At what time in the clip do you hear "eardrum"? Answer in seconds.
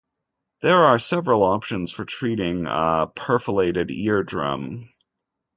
3.91-4.89